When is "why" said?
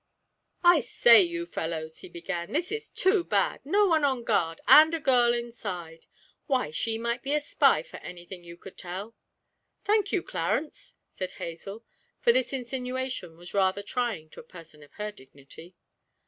6.47-6.71